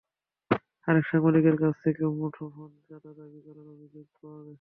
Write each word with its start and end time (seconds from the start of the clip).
আরেক 0.87 1.05
সাংবাদিকের 1.07 1.55
কাছ 1.57 1.73
থেকে 1.83 2.03
মুঠোফোনে 2.11 2.79
চাঁদা 2.89 3.11
দাবি 3.13 3.39
করার 3.45 3.67
অভিযোগ 3.67 4.05
পাওয়া 4.19 4.39
গেছে। 4.39 4.49